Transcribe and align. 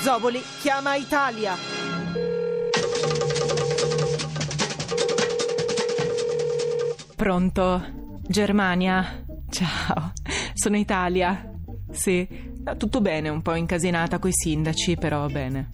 Zoboli 0.00 0.42
chiama 0.60 0.94
Italia. 0.94 1.54
Pronto? 7.16 7.84
Germania? 8.28 9.24
Ciao, 9.50 10.12
sono 10.54 10.76
Italia. 10.76 11.50
Sì, 11.90 12.26
tutto 12.76 13.00
bene, 13.00 13.28
un 13.28 13.42
po' 13.42 13.54
incasinata 13.54 14.18
coi 14.18 14.32
sindaci, 14.32 14.96
però 14.96 15.26
bene. 15.26 15.68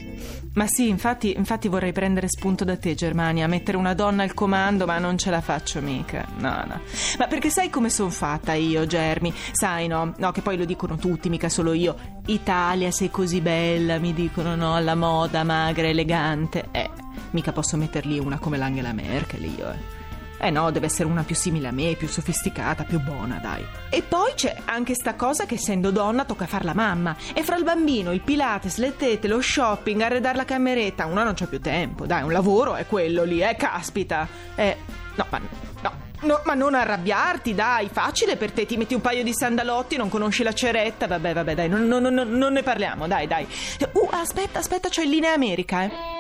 Ma 0.55 0.67
sì, 0.67 0.89
infatti, 0.89 1.35
infatti 1.37 1.69
vorrei 1.69 1.93
prendere 1.93 2.29
spunto 2.29 2.65
da 2.65 2.77
te, 2.77 2.95
Germania, 2.95 3.49
mettere 3.49 3.77
una 3.77 3.95
donna 3.95 4.23
al 4.23 4.35
comando, 4.35 4.87
ma 4.87 4.99
non 4.99 5.19
ce 5.19 5.31
la 5.31 5.41
faccio 5.41 5.81
mica. 5.81 6.27
No, 6.39 6.65
no. 6.67 6.81
Ma 7.19 7.27
perché 7.27 7.51
sai 7.51 7.71
come 7.71 7.91
sono 7.91 8.11
fatta 8.11 8.53
io, 8.53 8.87
Germi? 8.87 9.33
Sai, 9.53 9.89
no? 9.89 10.15
No, 10.17 10.33
che 10.33 10.43
poi 10.43 10.57
lo 10.57 10.65
dicono 10.65 10.97
tutti, 10.97 11.29
mica 11.29 11.49
solo 11.49 11.73
io. 11.73 11.97
Italia, 12.27 12.91
sei 12.91 13.11
così 13.11 13.41
bella, 13.41 13.99
mi 13.99 14.13
dicono, 14.15 14.55
no? 14.55 14.75
Alla 14.75 14.95
moda, 14.95 15.43
magra, 15.43 15.89
elegante. 15.89 16.69
Eh, 16.71 16.91
mica 17.31 17.53
posso 17.53 17.77
metterli 17.77 18.19
una 18.19 18.39
come 18.39 18.57
l'Angela 18.57 18.93
Merkel 18.93 19.45
io, 19.45 19.71
eh. 19.71 20.03
Eh 20.39 20.51
no, 20.51 20.71
deve 20.71 20.87
essere 20.87 21.09
una 21.09 21.23
più 21.23 21.35
simile 21.35 21.69
a 21.69 21.71
me, 21.71 21.95
più 21.95 22.09
sofisticata, 22.09 22.85
più 22.85 23.01
buona, 23.01 23.39
dai. 23.41 23.65
E 23.89 24.03
poi 24.03 24.33
c'è 24.35 24.57
anche 24.65 24.95
sta 24.95 25.15
cosa 25.15 25.47
che 25.47 25.55
essendo 25.55 25.91
donna 25.91 26.25
tocca 26.25 26.47
far 26.47 26.65
la 26.65 26.75
mamma. 26.75 27.17
E 27.33 27.43
fra 27.43 27.57
il 27.57 27.65
bambino, 27.65 28.13
il 28.13 28.21
pilates, 28.21 28.77
le 28.77 28.97
tete, 28.97 29.29
lo 29.29 29.41
shopping, 29.41 30.01
arredare 30.01 30.37
la 30.37 30.45
cameretta, 30.45 31.07
una 31.07 31.23
non 31.23 31.35
c'ha 31.35 31.47
più 31.47 31.61
tempo. 31.61 32.05
Dai, 32.07 32.23
un 32.23 32.33
lavoro 32.33 32.75
è 32.75 32.87
quello 32.87 33.25
lì, 33.25 33.41
eh, 33.41 33.57
caspita. 33.57 34.29
Eh, 34.55 34.77
no, 35.15 35.27
ma 35.31 35.39
no. 35.39 36.03
No, 36.25 36.41
ma 36.45 36.55
non 36.55 36.75
arrabbiarti, 36.75 37.55
dai, 37.55 37.91
facile 37.93 38.37
per 38.37 38.51
te, 38.51 38.65
ti 38.65 38.79
metti 38.79 38.95
un 38.95 39.03
paio 39.03 39.23
di 39.23 39.35
sandalotti, 39.35 39.99
non 39.99 40.09
conosci 40.09 40.43
la 40.43 40.55
ceretta, 40.55 41.07
vabbè, 41.07 41.35
vabbè, 41.35 41.55
dai, 41.55 41.69
non, 41.69 41.87
non, 41.87 42.03
non, 42.03 42.15
non 42.15 42.53
ne 42.55 42.63
parliamo, 42.63 43.07
dai, 43.07 43.27
dai. 43.27 43.47
Uh, 43.93 44.09
aspetta, 44.11 44.59
aspetta, 44.61 44.89
c'ho 44.89 45.03
in 45.03 45.11
linea 45.11 45.35
America, 45.35 45.83
eh. 45.83 46.14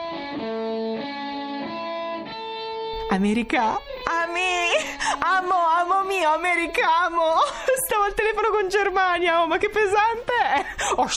America? 3.14 3.78
Ami! 4.24 4.74
Amo, 5.20 5.54
amo 5.54 6.04
mio, 6.04 6.34
americamo! 6.34 7.38
Stavo 7.86 8.04
al 8.04 8.14
telefono 8.14 8.48
con 8.50 8.68
Germania, 8.68 9.40
oh, 9.40 9.46
ma 9.46 9.56
che 9.56 9.70
pesante! 9.70 10.32
Oh! 10.96 11.08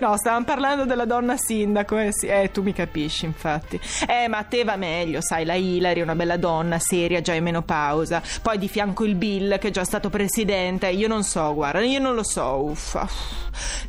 No, 0.00 0.16
stavamo 0.16 0.44
parlando 0.44 0.84
della 0.84 1.06
donna 1.06 1.36
sindaco, 1.36 1.96
eh 1.96 2.12
sì, 2.12 2.26
eh, 2.26 2.50
tu 2.50 2.62
mi 2.62 2.72
capisci, 2.72 3.24
infatti. 3.24 3.80
Eh, 4.06 4.28
ma 4.28 4.38
a 4.38 4.42
te 4.44 4.64
va 4.64 4.76
meglio, 4.76 5.20
sai, 5.22 5.44
la 5.44 5.54
Hillary 5.54 6.00
è 6.00 6.02
una 6.02 6.14
bella 6.14 6.36
donna, 6.36 6.78
seria, 6.78 7.22
già 7.22 7.32
in 7.32 7.44
menopausa. 7.44 8.22
Poi 8.42 8.58
di 8.58 8.68
fianco 8.68 9.04
il 9.04 9.14
Bill, 9.14 9.58
che 9.58 9.68
è 9.68 9.70
già 9.70 9.84
stato 9.84 10.10
presidente. 10.10 10.88
Io 10.88 11.08
non 11.08 11.22
so, 11.22 11.54
guarda, 11.54 11.80
io 11.80 12.00
non 12.00 12.14
lo 12.14 12.22
so, 12.22 12.62
uffa. 12.64 13.08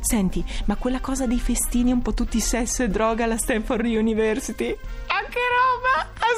Senti, 0.00 0.44
ma 0.64 0.76
quella 0.76 1.00
cosa 1.00 1.26
dei 1.26 1.40
festini 1.40 1.92
un 1.92 2.00
po' 2.00 2.14
tutti 2.14 2.40
sesso 2.40 2.82
e 2.82 2.88
droga 2.88 3.24
alla 3.24 3.36
Stanford 3.36 3.84
University? 3.84 4.76
Ah, 5.08 5.17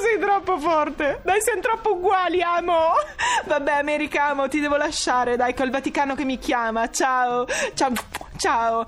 sei 0.00 0.18
troppo 0.18 0.58
forte! 0.58 1.20
Dai, 1.22 1.40
siamo 1.40 1.60
troppo 1.60 1.94
uguali, 1.94 2.42
amo! 2.42 2.92
Vabbè, 3.46 3.72
americano, 3.72 4.48
ti 4.48 4.60
devo 4.60 4.76
lasciare, 4.76 5.36
dai, 5.36 5.54
col 5.54 5.70
Vaticano 5.70 6.14
che 6.14 6.24
mi 6.24 6.38
chiama. 6.38 6.90
Ciao! 6.90 7.46
Ciao! 7.74 7.92
Ciao! 8.36 8.86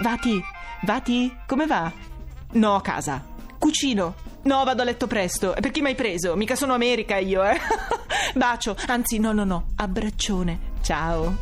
Vati, 0.00 0.42
Vati, 0.82 1.36
come 1.46 1.66
va? 1.66 1.92
No, 2.52 2.74
a 2.74 2.80
casa. 2.80 3.22
Cucino. 3.58 4.14
No, 4.44 4.64
vado 4.64 4.82
a 4.82 4.84
letto 4.84 5.06
presto. 5.06 5.54
Per 5.58 5.70
chi 5.70 5.80
mi 5.80 5.88
hai 5.88 5.94
preso? 5.94 6.34
Mica 6.34 6.56
sono 6.56 6.74
America 6.74 7.18
io, 7.18 7.44
eh. 7.44 7.60
Bacio. 8.34 8.74
Anzi, 8.88 9.18
no, 9.18 9.32
no, 9.32 9.44
no. 9.44 9.66
Abbraccione. 9.76 10.70
Ciao. 10.82 11.36